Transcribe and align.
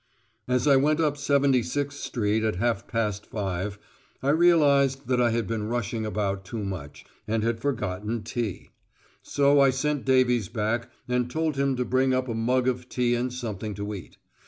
As 0.47 0.67
I 0.67 0.77
went 0.77 0.99
up 0.99 1.15
76 1.15 1.95
Street 1.95 2.43
at 2.43 2.55
half 2.55 2.87
past 2.87 3.27
five, 3.27 3.77
I 4.23 4.31
realised 4.31 5.07
that 5.07 5.21
I 5.21 5.29
had 5.29 5.45
been 5.45 5.67
rushing 5.67 6.07
about 6.07 6.43
too 6.43 6.63
much, 6.63 7.05
and 7.27 7.43
had 7.43 7.59
forgotten 7.59 8.23
tea. 8.23 8.71
So 9.21 9.59
I 9.59 9.69
sent 9.69 10.03
Davies 10.03 10.49
back 10.49 10.89
and 11.07 11.29
told 11.29 11.55
him 11.55 11.75
to 11.75 11.85
bring 11.85 12.15
up 12.15 12.27
a 12.27 12.33
mug 12.33 12.67
of 12.67 12.89
tea 12.89 13.13
and 13.13 13.31
something 13.31 13.75
to 13.75 13.93
eat. 13.93 14.17